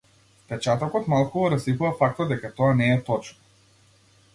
[0.47, 3.57] Впечатокот малку го расипува фактот дека тоа не е точно.